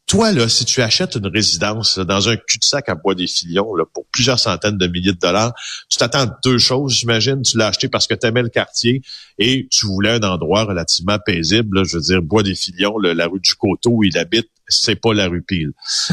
toi, 0.06 0.32
là, 0.32 0.48
si 0.48 0.64
tu 0.64 0.82
achètes 0.82 1.16
une 1.16 1.28
résidence 1.28 1.98
dans 1.98 2.30
un 2.30 2.38
cul-de-sac 2.38 2.88
à 2.88 2.96
bois 2.96 3.16
des 3.16 3.28
filions 3.28 3.76
là, 3.76 3.84
pour 3.92 4.06
plusieurs 4.12 4.40
centaines 4.40 4.78
de 4.78 4.88
milliers 4.88 5.12
de 5.12 5.20
dollars, 5.20 5.54
tu 5.90 5.98
t'attends 5.98 6.22
à 6.22 6.38
deux 6.44 6.60
choses, 6.60 6.94
j'imagine. 6.94 7.42
Tu 7.42 7.58
l'as 7.58 7.68
acheté 7.68 7.90
parce 7.90 8.06
que 8.08 8.14
tu 8.14 8.26
aimais 8.28 8.44
le 8.44 8.50
quartier 8.50 9.02
et 9.40 9.68
tu 9.72 9.88
voulais 9.88 10.12
un 10.12 10.22
endroit 10.22 10.64
relativement 10.66 11.18
paisible. 11.20 11.84
je 11.84 11.98
veux 11.98 12.04
dire, 12.04 12.22
bois 12.22 12.44
des 12.44 12.56
filions, 12.56 12.98
la 13.00 13.28
rue 13.28 13.42
du 13.42 13.56
Coteau 13.56 13.90
où 13.92 14.04
il 14.04 14.18
habite, 14.18 14.48
c'est 14.70 14.96
pas 14.96 15.14
la 15.14 15.28
rue 15.28 15.42
Peel. 15.42 15.72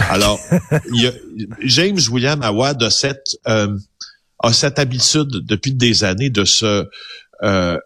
Alors, 0.09 0.41
y 0.93 1.07
a, 1.07 1.13
James 1.61 2.01
William 2.11 2.43
Awad 2.43 2.83
a 2.83 2.91
cette, 2.91 3.37
euh, 3.47 3.77
a 4.41 4.53
cette 4.53 4.79
habitude 4.79 5.45
depuis 5.47 5.73
des 5.73 6.05
années 6.05 6.31
de 6.31 6.45
se... 6.45 6.89
Euh, 7.43 7.79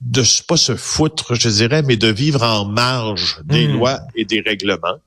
de 0.00 0.22
pas 0.46 0.56
se 0.56 0.76
foutre, 0.76 1.34
je 1.34 1.48
dirais, 1.48 1.82
mais 1.82 1.96
de 1.96 2.06
vivre 2.06 2.44
en 2.44 2.64
marge 2.64 3.40
des 3.44 3.66
hmm. 3.66 3.72
lois 3.72 4.00
et 4.14 4.24
des 4.24 4.40
règlements 4.40 4.98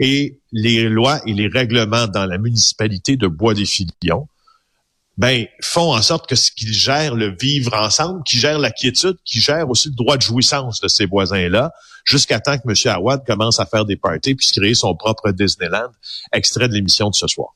et 0.00 0.40
les 0.50 0.88
lois 0.88 1.20
et 1.26 1.34
les 1.34 1.46
règlements 1.46 2.08
dans 2.08 2.26
la 2.26 2.38
municipalité 2.38 3.16
de 3.16 3.28
Bois-des-Filions, 3.28 4.26
ben, 5.18 5.44
font 5.60 5.94
en 5.94 6.00
sorte 6.00 6.26
que 6.26 6.34
ce 6.34 6.50
qu'ils 6.50 6.72
gèrent 6.72 7.14
le 7.14 7.36
vivre 7.38 7.74
ensemble, 7.74 8.22
qui 8.24 8.38
gèrent 8.38 8.58
la 8.58 8.70
quiétude, 8.70 9.18
qui 9.26 9.40
gèrent 9.40 9.68
aussi 9.68 9.88
le 9.88 9.94
droit 9.94 10.16
de 10.16 10.22
jouissance 10.22 10.80
de 10.80 10.88
ces 10.88 11.04
voisins-là, 11.04 11.72
jusqu'à 12.06 12.40
temps 12.40 12.56
que 12.56 12.62
M. 12.66 12.94
Awad 12.94 13.26
commence 13.26 13.60
à 13.60 13.66
faire 13.66 13.84
des 13.84 13.96
parties 13.96 14.34
puis 14.34 14.46
créer 14.50 14.74
son 14.74 14.96
propre 14.96 15.30
Disneyland, 15.30 15.90
extrait 16.32 16.68
de 16.68 16.72
l'émission 16.72 17.10
de 17.10 17.14
ce 17.14 17.26
soir. 17.26 17.54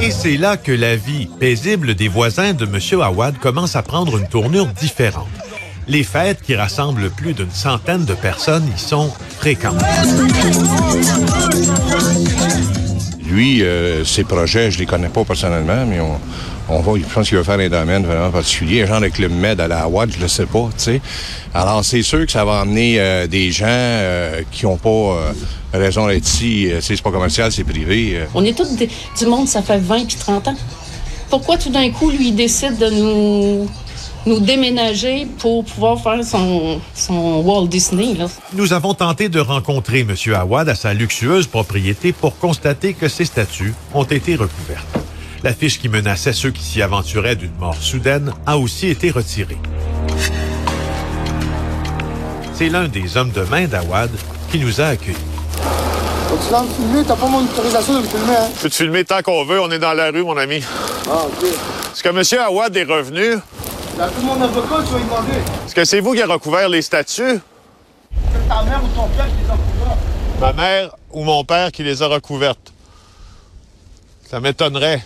Et 0.00 0.10
c'est 0.10 0.36
là 0.36 0.56
que 0.56 0.72
la 0.72 0.96
vie 0.96 1.28
paisible 1.38 1.94
des 1.94 2.08
voisins 2.08 2.52
de 2.54 2.64
M. 2.64 3.00
Awad 3.00 3.38
commence 3.38 3.76
à 3.76 3.82
prendre 3.82 4.16
une 4.18 4.28
tournure 4.28 4.66
différente 4.66 5.28
les 5.88 6.04
fêtes 6.04 6.42
qui 6.42 6.54
rassemblent 6.54 7.10
plus 7.10 7.32
d'une 7.32 7.50
centaine 7.50 8.04
de 8.04 8.14
personnes 8.14 8.68
y 8.74 8.78
sont 8.78 9.10
fréquentes. 9.38 9.82
Lui, 13.26 13.62
euh, 13.62 14.04
ses 14.04 14.24
projets, 14.24 14.70
je 14.70 14.78
les 14.78 14.86
connais 14.86 15.08
pas 15.08 15.24
personnellement, 15.24 15.86
mais 15.86 16.00
on, 16.00 16.18
on 16.68 16.80
va, 16.80 16.98
je 16.98 17.12
pense 17.12 17.28
qu'il 17.28 17.38
va 17.38 17.44
faire 17.44 17.58
un 17.58 17.68
domaine 17.68 18.04
vraiment 18.04 18.30
particulier. 18.30 18.82
Un 18.82 18.86
genre 18.86 19.00
de 19.00 19.08
Club 19.08 19.32
Med 19.32 19.60
à 19.60 19.68
la 19.68 19.88
Watt, 19.88 20.10
je 20.12 20.20
le 20.20 20.28
sais 20.28 20.46
pas, 20.46 20.68
tu 20.76 20.84
sais. 20.84 21.00
Alors, 21.54 21.84
c'est 21.84 22.02
sûr 22.02 22.24
que 22.26 22.32
ça 22.32 22.44
va 22.44 22.60
amener 22.60 23.00
euh, 23.00 23.26
des 23.26 23.50
gens 23.50 23.66
euh, 23.68 24.42
qui 24.50 24.66
ont 24.66 24.76
pas 24.76 25.32
raison 25.72 26.06
d'être 26.06 26.26
ici. 26.26 26.70
c'est 26.80 27.00
pas 27.02 27.10
commercial, 27.10 27.52
c'est 27.52 27.64
privé. 27.64 28.20
On 28.34 28.44
est 28.44 28.56
tous 28.56 28.76
du 28.76 29.26
monde, 29.26 29.48
ça 29.48 29.62
fait 29.62 29.78
20 29.78 30.06
puis 30.06 30.16
30 30.16 30.48
ans. 30.48 30.56
Pourquoi 31.30 31.58
tout 31.58 31.70
d'un 31.70 31.90
coup, 31.90 32.10
lui, 32.10 32.28
il 32.28 32.36
décide 32.36 32.78
de 32.78 32.88
nous 32.88 33.68
nous 34.28 34.40
déménager 34.40 35.26
pour 35.38 35.64
pouvoir 35.64 36.00
faire 36.00 36.22
son, 36.24 36.80
son 36.94 37.40
Walt 37.40 37.66
Disney. 37.66 38.14
Là? 38.14 38.26
Nous 38.52 38.72
avons 38.72 38.94
tenté 38.94 39.28
de 39.28 39.40
rencontrer 39.40 40.00
M. 40.00 40.14
Awad 40.34 40.68
à 40.68 40.74
sa 40.74 40.94
luxueuse 40.94 41.46
propriété 41.46 42.12
pour 42.12 42.38
constater 42.38 42.94
que 42.94 43.08
ses 43.08 43.24
statuts 43.24 43.74
ont 43.94 44.04
été 44.04 44.36
recouvertes. 44.36 45.07
La 45.44 45.54
fiche 45.54 45.78
qui 45.78 45.88
menaçait 45.88 46.32
ceux 46.32 46.50
qui 46.50 46.62
s'y 46.62 46.82
aventuraient 46.82 47.36
d'une 47.36 47.54
mort 47.58 47.76
soudaine 47.76 48.32
a 48.44 48.58
aussi 48.58 48.88
été 48.88 49.10
retirée. 49.10 49.58
C'est 52.54 52.68
l'un 52.68 52.88
des 52.88 53.16
hommes 53.16 53.30
de 53.30 53.42
main 53.42 53.66
d'Awad 53.66 54.10
qui 54.50 54.58
nous 54.58 54.80
a 54.80 54.86
accueillis. 54.86 55.16
Tu 56.44 56.52
vas 56.52 56.62
me 56.62 56.68
filmer? 56.68 57.04
T'as 57.06 57.16
pas 57.16 57.26
mon 57.26 57.44
autorisation 57.44 57.94
de 57.94 57.98
me 58.00 58.02
filmer, 58.02 58.36
hein? 58.36 58.48
Je 58.56 58.62
peux 58.62 58.70
te 58.70 58.74
filmer 58.74 59.04
tant 59.04 59.22
qu'on 59.22 59.44
veut, 59.44 59.60
on 59.60 59.70
est 59.70 59.78
dans 59.78 59.92
la 59.92 60.10
rue, 60.10 60.24
mon 60.24 60.36
ami. 60.36 60.62
Ah, 61.08 61.24
OK. 61.26 61.44
Est-ce 61.44 62.02
que 62.02 62.08
M. 62.08 62.40
Awad 62.40 62.76
est 62.76 62.84
revenu? 62.84 63.36
tout 63.36 64.22
mon 64.22 64.40
avocat, 64.40 64.82
tu 64.86 64.92
vas 64.92 64.98
lui 64.98 65.04
demander. 65.04 65.38
Est-ce 65.66 65.74
que 65.74 65.84
c'est 65.84 66.00
vous 66.00 66.14
qui 66.14 66.22
avez 66.22 66.32
recouvert 66.32 66.68
les 66.68 66.82
statuts? 66.82 67.40
C'est 68.10 68.48
ta 68.48 68.62
mère 68.62 68.80
ou 68.84 68.88
ton 68.88 69.08
père 69.08 69.26
qui 69.26 69.42
les 69.42 69.50
a 69.50 69.54
recouvertes? 69.54 69.98
Ma 70.40 70.52
mère 70.52 70.96
ou 71.12 71.24
mon 71.24 71.44
père 71.44 71.72
qui 71.72 71.82
les 71.82 72.02
a 72.02 72.06
recouvertes. 72.08 72.72
Ça 74.28 74.40
m'étonnerait. 74.40 75.02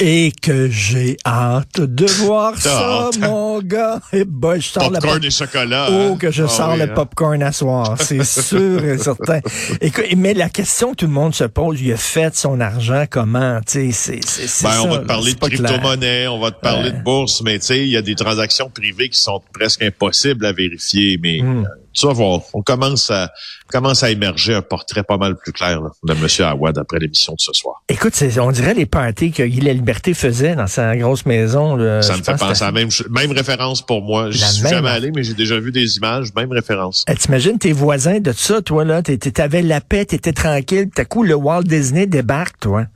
Et 0.00 0.30
que 0.30 0.68
j'ai 0.68 1.16
hâte 1.26 1.80
de 1.80 2.06
voir 2.06 2.56
ça, 2.56 3.10
mon 3.18 3.60
gars. 3.60 4.00
Et 4.12 4.24
ben, 4.24 4.60
je 4.60 4.68
sors 4.68 4.92
popcorn 4.92 5.24
et 5.24 5.30
chocolat. 5.30 5.88
Oh, 5.90 5.92
hein? 5.92 6.16
que 6.16 6.30
je 6.30 6.44
ah 6.44 6.48
sors 6.48 6.76
le 6.76 6.84
hein? 6.84 6.88
popcorn 6.94 7.42
à 7.42 7.50
soir, 7.50 7.96
c'est 8.00 8.24
sûr 8.42 8.84
et 8.84 8.96
certain. 8.96 9.40
Écoute, 9.80 10.04
mais 10.16 10.34
la 10.34 10.50
question 10.50 10.92
que 10.92 10.96
tout 10.96 11.06
le 11.06 11.12
monde 11.12 11.34
se 11.34 11.44
pose, 11.44 11.80
il 11.80 11.92
a 11.92 11.96
fait 11.96 12.36
son 12.36 12.60
argent 12.60 13.06
comment? 13.10 13.60
Tu 13.66 13.90
sais, 13.90 14.20
c'est 14.22 14.62
ben, 14.62 14.82
on 14.84 14.88
va 14.88 14.98
te 14.98 15.06
parler 15.06 15.34
de 15.34 15.38
crypto-monnaie, 15.40 16.28
on 16.28 16.38
va 16.38 16.52
te 16.52 16.60
parler 16.60 16.92
de 16.92 17.02
bourse, 17.02 17.42
mais 17.42 17.58
tu 17.58 17.66
sais, 17.66 17.80
il 17.80 17.90
y 17.90 17.96
a 17.96 18.02
des 18.02 18.14
transactions 18.14 18.70
privées 18.70 19.08
qui 19.08 19.18
sont 19.18 19.42
presque 19.52 19.82
impossibles 19.82 20.46
à 20.46 20.52
vérifier, 20.52 21.18
mais... 21.20 21.42
Hmm. 21.42 21.64
Euh, 21.64 21.68
tu 21.98 22.06
vas 22.06 22.12
voir, 22.12 22.40
on 22.54 22.62
commence 22.62 23.10
à, 23.10 23.30
commence 23.68 24.02
à 24.02 24.10
émerger 24.10 24.54
un 24.54 24.62
portrait 24.62 25.02
pas 25.02 25.16
mal 25.16 25.36
plus 25.36 25.52
clair 25.52 25.80
de 26.04 26.12
M. 26.12 26.46
Awad 26.46 26.78
après 26.78 26.98
l'émission 26.98 27.34
de 27.34 27.40
ce 27.40 27.52
soir. 27.52 27.82
Écoute, 27.88 28.14
on 28.40 28.52
dirait 28.52 28.74
les 28.74 28.86
parties 28.86 29.32
que 29.32 29.42
Guy 29.42 29.60
La 29.60 29.72
Liberté 29.72 30.14
faisait 30.14 30.54
dans 30.54 30.66
sa 30.66 30.96
grosse 30.96 31.26
maison. 31.26 31.76
ça 32.02 32.16
me 32.16 32.22
fait 32.22 32.36
penser 32.36 32.62
à 32.62 32.66
la 32.66 32.72
même, 32.72 32.88
même 33.10 33.32
référence 33.32 33.82
pour 33.82 34.02
moi. 34.02 34.30
Je 34.30 34.38
suis 34.38 34.68
jamais 34.68 34.88
allé, 34.88 35.10
mais 35.14 35.22
j'ai 35.22 35.34
déjà 35.34 35.58
vu 35.58 35.72
des 35.72 35.96
images, 35.96 36.34
même 36.34 36.52
référence. 36.52 37.04
Eh, 37.08 37.14
t'imagines 37.14 37.58
tes 37.58 37.72
voisins 37.72 38.20
de 38.20 38.32
ça, 38.32 38.62
toi, 38.62 38.84
là, 38.84 39.02
t'avais 39.02 39.62
la 39.62 39.80
paix, 39.80 40.04
t'étais 40.04 40.32
tranquille, 40.32 40.88
t'as 40.94 41.04
coup, 41.04 41.22
le 41.22 41.34
Walt 41.34 41.64
Disney 41.64 42.06
débarque, 42.06 42.58
toi. 42.60 42.86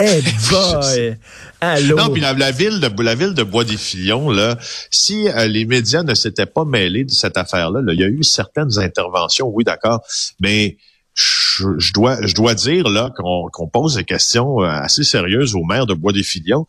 Eh 0.00 0.22
boy! 0.50 1.16
Allô? 1.60 1.96
Non, 1.96 2.10
puis 2.10 2.20
la, 2.20 2.32
ville 2.52 2.78
de 2.80 3.02
la 3.02 3.14
ville 3.14 3.34
de 3.34 3.42
Bois-des-Filions, 3.42 4.30
là, 4.30 4.56
si 4.90 5.28
euh, 5.28 5.46
les 5.46 5.64
médias 5.64 6.04
ne 6.04 6.14
s'étaient 6.14 6.46
pas 6.46 6.64
mêlés 6.64 7.04
de 7.04 7.10
cette 7.10 7.36
affaire-là, 7.36 7.80
il 7.92 7.98
y 8.00 8.04
a 8.04 8.08
eu 8.08 8.22
certaines 8.22 8.78
interventions, 8.78 9.48
oui, 9.48 9.64
d'accord, 9.64 10.04
mais 10.40 10.76
je, 11.14 11.92
dois 11.92 12.24
je 12.24 12.34
dois 12.34 12.54
dire 12.54 12.88
là 12.88 13.10
qu'on 13.16 13.68
pose 13.68 13.96
des 13.96 14.04
questions 14.04 14.62
euh, 14.62 14.66
assez 14.68 15.02
sérieuses 15.02 15.56
au 15.56 15.64
maire 15.64 15.86
de 15.86 15.94
Bois-des-Filions 15.94 16.66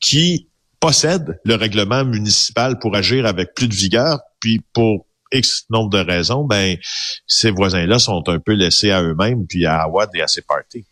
qui 0.00 0.48
possède 0.80 1.40
le 1.44 1.54
règlement 1.54 2.04
municipal 2.04 2.80
pour 2.80 2.96
agir 2.96 3.24
avec 3.24 3.54
plus 3.54 3.68
de 3.68 3.74
vigueur, 3.74 4.18
puis 4.40 4.60
pour 4.72 5.06
X 5.32 5.64
nombre 5.70 5.90
de 5.90 5.98
raisons, 5.98 6.44
ben 6.44 6.76
ces 7.26 7.50
voisins-là 7.50 7.98
sont 8.00 8.22
un 8.28 8.38
peu 8.40 8.52
laissés 8.52 8.90
à 8.90 9.02
eux-mêmes, 9.02 9.46
puis 9.46 9.64
à 9.64 9.82
Awad 9.82 10.10
et 10.14 10.22
à 10.22 10.26
ses 10.26 10.42
parties. 10.42 10.84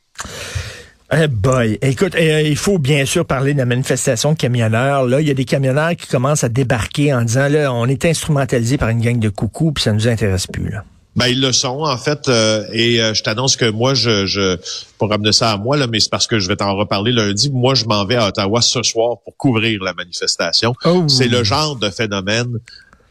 Eh 1.15 1.29
boy, 1.29 1.79
écoute, 1.83 2.15
eh, 2.17 2.49
il 2.49 2.57
faut 2.57 2.79
bien 2.79 3.05
sûr 3.05 3.27
parler 3.27 3.53
de 3.53 3.59
la 3.59 3.67
manifestation 3.67 4.33
de 4.33 4.39
camionneurs. 4.39 5.05
Là, 5.05 5.21
il 5.21 5.29
y 5.29 5.31
a 5.31 5.35
des 5.35 5.45
camionneurs 5.45 5.95
qui 5.95 6.07
commencent 6.07 6.43
à 6.43 6.49
débarquer 6.49 7.13
en 7.13 7.23
disant 7.23 7.49
là, 7.49 7.71
on 7.71 7.87
est 7.87 8.07
instrumentalisé 8.07 8.79
par 8.79 8.89
une 8.89 9.03
gang 9.03 9.19
de 9.19 9.29
coucous, 9.29 9.73
puis 9.73 9.85
ça 9.85 9.93
nous 9.93 10.09
intéresse 10.09 10.47
plus 10.47 10.71
là. 10.71 10.85
Ben 11.15 11.27
ils 11.27 11.43
le 11.43 11.53
sont 11.53 11.83
en 11.83 11.99
fait, 11.99 12.31
euh, 12.31 12.65
et 12.73 13.03
euh, 13.03 13.13
je 13.13 13.23
t'annonce 13.23 13.57
que 13.57 13.71
moi, 13.71 13.93
je, 13.93 14.25
je 14.25 14.57
pour 14.97 15.11
ramener 15.11 15.33
ça 15.33 15.53
à 15.53 15.59
moi 15.59 15.77
là, 15.77 15.87
mais 15.87 16.01
c'est 16.01 16.09
parce 16.09 16.27
que 16.27 16.39
je 16.39 16.49
vais 16.49 16.57
t'en 16.57 16.75
reparler 16.75 17.13
lundi. 17.13 17.51
Moi, 17.51 17.75
je 17.75 17.85
m'en 17.85 18.07
vais 18.07 18.17
à 18.17 18.29
Ottawa 18.29 18.63
ce 18.63 18.83
soir 18.83 19.19
pour 19.23 19.37
couvrir 19.37 19.83
la 19.83 19.93
manifestation. 19.93 20.73
Oh. 20.87 21.05
C'est 21.09 21.29
le 21.29 21.45
genre 21.45 21.77
de 21.77 21.91
phénomène 21.91 22.59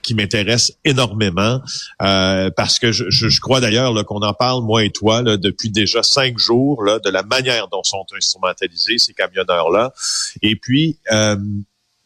qui 0.01 0.15
m'intéresse 0.15 0.73
énormément 0.83 1.61
euh, 2.01 2.49
parce 2.55 2.79
que 2.79 2.91
je, 2.91 3.05
je, 3.09 3.39
crois 3.39 3.61
d'ailleurs 3.61 3.93
qu'on 4.05 4.21
en 4.21 4.33
parle 4.33 4.63
moi 4.63 4.83
et 4.83 4.89
toi 4.89 5.21
là, 5.21 5.37
depuis 5.37 5.69
déjà 5.69 6.03
cinq 6.03 6.37
jours 6.37 6.83
là, 6.83 6.99
de 6.99 7.09
la 7.09 7.23
manière 7.23 7.67
dont 7.67 7.83
sont 7.83 8.05
instrumentalisés 8.15 8.97
ces 8.97 9.13
camionneurs 9.13 9.69
là 9.69 9.93
et 10.41 10.55
puis 10.55 10.97
euh, 11.11 11.35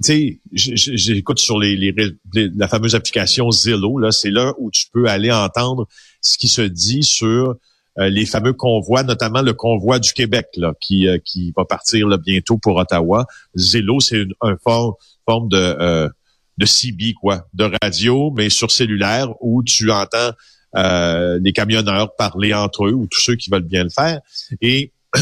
tu 0.04 0.40
sais, 0.52 0.76
j'écoute 0.98 1.40
sur 1.40 1.58
les, 1.58 1.78
les, 1.78 1.94
la 2.34 2.68
fameuse 2.68 2.96
application 2.96 3.50
Zillow, 3.50 3.98
là, 3.98 4.12
c'est 4.12 4.30
là 4.30 4.54
où 4.58 4.70
tu 4.70 4.88
peux 4.92 5.08
aller 5.08 5.32
entendre 5.32 5.88
ce 6.20 6.38
qui 6.38 6.50
se 6.50 6.62
dit 6.62 7.02
sur 7.02 7.56
euh, 7.98 8.10
les 8.10 8.26
fameux 8.26 8.52
convois, 8.52 9.04
notamment 9.04 9.42
le 9.42 9.54
convoi 9.54 10.00
du 10.00 10.12
Québec, 10.12 10.48
là, 10.58 10.74
qui, 10.82 11.08
euh, 11.08 11.18
qui 11.24 11.54
va 11.56 11.64
partir 11.64 12.10
là, 12.10 12.18
bientôt 12.18 12.58
pour 12.58 12.76
Ottawa. 12.76 13.26
Zillow, 13.56 14.02
c'est 14.02 14.18
une 14.18 14.34
un 14.42 14.58
forme 14.58 15.48
de 15.48 15.58
euh, 15.58 16.10
de 16.58 16.66
CB, 16.66 17.14
quoi, 17.14 17.48
de 17.54 17.70
radio, 17.82 18.32
mais 18.36 18.50
sur 18.50 18.72
cellulaire, 18.72 19.30
où 19.42 19.64
tu 19.64 19.92
entends 19.92 20.32
euh, 20.76 21.40
les 21.42 21.54
camionneurs 21.54 22.16
parler 22.16 22.54
entre 22.54 22.88
eux 22.88 22.94
ou 22.94 23.08
tous 23.08 23.20
ceux 23.20 23.36
qui 23.36 23.50
veulent 23.50 23.62
bien 23.62 23.84
le 23.84 23.90
faire. 23.90 24.20
Et 24.62 24.92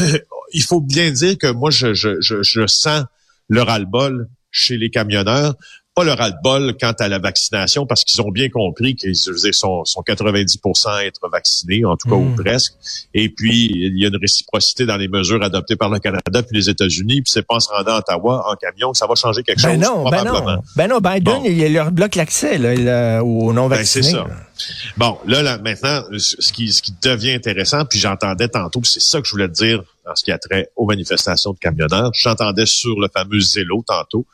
il 0.52 0.62
faut 0.62 0.80
bien 0.80 1.10
dire 1.10 1.38
que 1.38 1.50
moi, 1.50 1.70
je, 1.70 1.94
je, 1.94 2.20
je, 2.20 2.42
je 2.42 2.66
sens 2.66 3.04
le 3.48 3.62
ras-le-bol 3.62 4.28
chez 4.50 4.76
les 4.76 4.90
camionneurs 4.90 5.54
pas 5.94 6.02
le 6.02 6.12
ras-le-bol 6.12 6.74
quant 6.80 6.92
à 6.98 7.08
la 7.08 7.18
vaccination 7.18 7.86
parce 7.86 8.04
qu'ils 8.04 8.20
ont 8.20 8.30
bien 8.30 8.48
compris 8.48 8.96
qu'ils 8.96 9.14
sont, 9.16 9.84
sont 9.84 10.02
90 10.02 10.58
à 10.86 11.04
être 11.04 11.28
vaccinés, 11.30 11.84
en 11.84 11.96
tout 11.96 12.08
cas 12.08 12.16
ou 12.16 12.30
hmm. 12.30 12.36
presque. 12.36 12.74
Et 13.14 13.28
puis, 13.28 13.70
il 13.72 13.96
y 13.96 14.04
a 14.04 14.08
une 14.08 14.16
réciprocité 14.16 14.86
dans 14.86 14.96
les 14.96 15.08
mesures 15.08 15.42
adoptées 15.42 15.76
par 15.76 15.90
le 15.90 16.00
Canada 16.00 16.42
puis 16.42 16.56
les 16.56 16.68
États-Unis. 16.68 17.22
Puis 17.22 17.30
c'est 17.32 17.46
pas 17.46 17.56
en 17.56 17.60
se 17.60 17.68
rendant 17.68 17.92
à 17.92 17.98
Ottawa 17.98 18.44
en 18.50 18.56
camion 18.56 18.92
que 18.92 18.98
ça 18.98 19.06
va 19.06 19.14
changer 19.14 19.42
quelque 19.44 19.62
ben 19.62 19.80
chose, 19.80 19.88
non, 19.88 20.08
ben 20.10 20.24
probablement. 20.24 20.64
Ben 20.76 20.88
non, 20.88 20.98
ben 20.98 21.22
non, 21.22 21.40
Biden, 21.40 21.44
il 21.44 21.72
leur 21.72 21.92
bloque 21.92 22.16
l'accès 22.16 22.58
là, 22.58 23.22
aux 23.22 23.52
non-vaccinés. 23.52 24.12
Ben, 24.12 24.26
c'est 24.56 24.64
ça. 24.64 24.92
Bon, 24.96 25.18
là, 25.26 25.42
là, 25.42 25.58
maintenant, 25.58 26.02
ce 26.18 26.52
qui, 26.52 26.72
ce 26.72 26.82
qui 26.82 26.94
devient 27.02 27.32
intéressant, 27.32 27.84
puis 27.84 27.98
j'entendais 27.98 28.48
tantôt, 28.48 28.80
c'est 28.84 29.00
ça 29.00 29.20
que 29.20 29.26
je 29.26 29.32
voulais 29.32 29.48
te 29.48 29.54
dire 29.54 29.82
en 30.06 30.14
ce 30.14 30.24
qui 30.24 30.32
a 30.32 30.38
trait 30.38 30.70
aux 30.76 30.86
manifestations 30.86 31.52
de 31.52 31.58
camionneurs. 31.58 32.10
J'entendais 32.14 32.66
sur 32.66 32.98
le 32.98 33.08
fameux 33.12 33.40
zélo 33.40 33.84
tantôt 33.86 34.26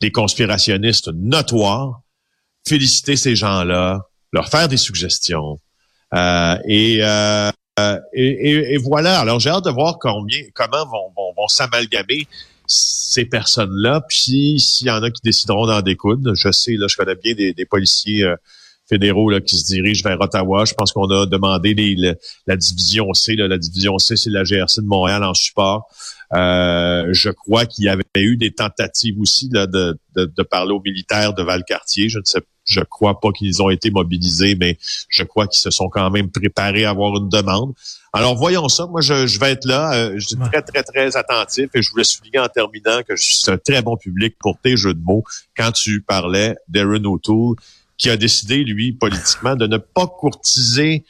des 0.00 0.10
conspirationnistes 0.10 1.08
notoires, 1.14 2.00
féliciter 2.66 3.16
ces 3.16 3.36
gens-là, 3.36 4.00
leur 4.32 4.48
faire 4.48 4.68
des 4.68 4.76
suggestions. 4.76 5.58
et, 6.14 7.00
et, 8.12 8.74
et, 8.74 8.76
voilà. 8.78 9.20
Alors, 9.20 9.40
j'ai 9.40 9.50
hâte 9.50 9.64
de 9.64 9.70
voir 9.70 9.98
combien, 10.00 10.40
comment 10.54 10.84
vont, 10.86 11.12
vont, 11.16 11.32
vont 11.36 11.48
s'amalgamer 11.48 12.26
ces 12.66 13.24
personnes-là. 13.24 14.02
Puis, 14.08 14.60
s'il 14.60 14.88
y 14.88 14.90
en 14.90 15.02
a 15.02 15.10
qui 15.10 15.22
décideront 15.22 15.66
d'en 15.66 15.80
découdre, 15.80 16.34
je 16.34 16.50
sais, 16.52 16.74
là, 16.76 16.86
je 16.88 16.96
connais 16.96 17.14
bien 17.14 17.34
des, 17.34 17.52
des 17.54 17.64
policiers 17.64 18.26
fédéraux 18.88 19.30
là, 19.30 19.40
qui 19.40 19.56
se 19.56 19.64
dirigent 19.66 20.02
vers 20.02 20.20
Ottawa. 20.20 20.64
Je 20.64 20.74
pense 20.74 20.92
qu'on 20.92 21.08
a 21.10 21.26
demandé 21.26 21.74
les, 21.74 22.14
la 22.46 22.56
division 22.56 23.12
C. 23.12 23.36
Là, 23.36 23.46
la 23.48 23.58
division 23.58 23.98
C, 23.98 24.16
c'est 24.16 24.30
la 24.30 24.44
GRC 24.44 24.80
de 24.80 24.86
Montréal 24.86 25.22
en 25.24 25.34
support. 25.34 25.88
Euh, 26.34 27.08
je 27.12 27.30
crois 27.30 27.64
qu'il 27.64 27.84
y 27.84 27.88
avait 27.88 28.04
eu 28.16 28.36
des 28.36 28.52
tentatives 28.52 29.18
aussi 29.18 29.48
là, 29.50 29.66
de, 29.66 29.98
de, 30.14 30.26
de, 30.26 30.42
parler 30.42 30.72
aux 30.72 30.82
militaires 30.82 31.32
de 31.32 31.42
Valcartier. 31.42 32.10
Je 32.10 32.18
ne 32.18 32.24
sais 32.24 32.42
je 32.68 32.80
crois 32.80 33.18
pas 33.18 33.32
qu'ils 33.32 33.62
ont 33.62 33.70
été 33.70 33.90
mobilisés, 33.90 34.54
mais 34.54 34.78
je 35.08 35.22
crois 35.22 35.46
qu'ils 35.46 35.58
se 35.58 35.70
sont 35.70 35.88
quand 35.88 36.10
même 36.10 36.30
préparés 36.30 36.84
à 36.84 36.90
avoir 36.90 37.16
une 37.16 37.30
demande. 37.30 37.72
Alors 38.12 38.36
voyons 38.36 38.68
ça. 38.68 38.86
Moi, 38.86 39.00
je, 39.00 39.26
je 39.26 39.40
vais 39.40 39.52
être 39.52 39.64
là. 39.64 39.94
Euh, 39.94 40.14
je 40.16 40.28
suis 40.28 40.36
très, 40.36 40.62
très, 40.62 40.82
très 40.82 41.16
attentif 41.16 41.70
et 41.74 41.82
je 41.82 41.90
voulais 41.90 42.04
souligner 42.04 42.38
en 42.38 42.48
terminant 42.48 43.00
que 43.08 43.16
je 43.16 43.22
suis 43.22 43.50
un 43.50 43.56
très 43.56 43.80
bon 43.80 43.96
public 43.96 44.36
pour 44.38 44.58
tes 44.60 44.76
jeux 44.76 44.94
de 44.94 45.02
mots 45.02 45.24
quand 45.56 45.72
tu 45.72 46.02
parlais 46.02 46.56
d'Aaron 46.68 47.04
O'Toole 47.04 47.56
qui 47.96 48.10
a 48.10 48.16
décidé, 48.16 48.62
lui, 48.62 48.92
politiquement, 48.92 49.56
de 49.56 49.66
ne 49.66 49.78
pas 49.78 50.06
courtiser 50.06 51.04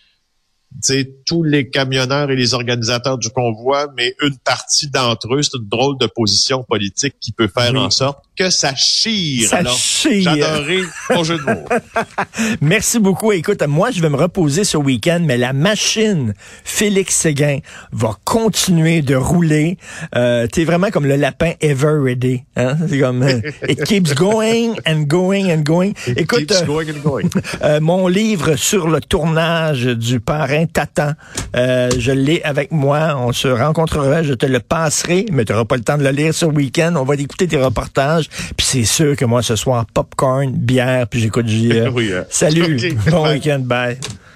tous 1.26 1.42
les 1.42 1.70
camionneurs 1.70 2.30
et 2.30 2.36
les 2.36 2.54
organisateurs 2.54 3.18
du 3.18 3.30
convoi, 3.30 3.88
mais 3.96 4.14
une 4.22 4.36
partie 4.38 4.88
d'entre 4.88 5.34
eux, 5.34 5.42
c'est 5.42 5.56
une 5.56 5.68
drôle 5.68 5.98
de 5.98 6.06
position 6.06 6.62
politique 6.62 7.14
qui 7.20 7.32
peut 7.32 7.48
faire 7.48 7.74
en 7.74 7.90
sorte 7.90 8.24
que 8.38 8.50
ça 8.50 8.72
chire. 8.76 9.48
Ça 9.48 9.64
chire. 9.64 10.22
J'adorerais 10.22 10.82
ton 11.08 11.24
jeu 11.24 11.38
de 11.38 11.42
mots. 11.42 11.64
Merci 12.60 13.00
beaucoup. 13.00 13.32
Écoute, 13.32 13.62
moi, 13.66 13.90
je 13.90 14.00
vais 14.00 14.08
me 14.08 14.16
reposer 14.16 14.62
ce 14.62 14.76
week-end, 14.76 15.20
mais 15.24 15.36
la 15.36 15.52
machine 15.52 16.34
Félix 16.62 17.16
Séguin 17.16 17.58
va 17.90 18.12
continuer 18.24 19.02
de 19.02 19.16
rouler. 19.16 19.76
Euh, 20.14 20.46
T'es 20.46 20.64
vraiment 20.64 20.90
comme 20.90 21.06
le 21.06 21.16
lapin 21.16 21.52
ever 21.60 21.98
ready. 22.00 22.44
Hein? 22.54 22.76
C'est 22.88 23.00
comme 23.00 23.22
euh, 23.24 23.40
it 23.68 23.82
keeps 23.84 24.14
going 24.14 24.74
and 24.86 25.02
going 25.08 25.52
and 25.52 25.62
going. 25.62 25.94
It 26.06 26.18
Écoute, 26.18 26.46
keeps 26.46 26.64
going 26.64 26.86
and 26.90 27.02
going. 27.02 27.28
Euh, 27.62 27.80
mon 27.80 28.06
livre 28.06 28.54
sur 28.54 28.88
le 28.88 29.00
tournage 29.00 29.84
du 29.84 30.20
parrain 30.20 30.66
Tatan, 30.66 31.12
euh, 31.56 31.90
je 31.98 32.12
l'ai 32.12 32.40
avec 32.44 32.70
moi. 32.70 33.16
On 33.18 33.32
se 33.32 33.48
rencontrera, 33.48 34.22
je 34.22 34.34
te 34.34 34.46
le 34.46 34.60
passerai, 34.60 35.26
mais 35.32 35.44
tu 35.44 35.52
n'auras 35.52 35.64
pas 35.64 35.76
le 35.76 35.82
temps 35.82 35.98
de 35.98 36.04
le 36.04 36.10
lire 36.10 36.32
ce 36.32 36.46
week-end. 36.46 36.94
On 36.96 37.04
va 37.04 37.16
écouter 37.16 37.48
tes 37.48 37.56
reportages. 37.56 38.27
Puis 38.56 38.66
c'est 38.66 38.84
sûr 38.84 39.16
que 39.16 39.24
moi, 39.24 39.42
ce 39.42 39.56
soir, 39.56 39.86
popcorn, 39.92 40.52
bière, 40.52 41.06
puis 41.08 41.20
j'écoute. 41.20 41.46
Oui, 41.94 42.12
hein. 42.12 42.24
Salut, 42.30 42.76
Ok, 43.06 43.10
bon 43.10 43.28
week-end, 43.28 43.60
bye. 43.60 43.98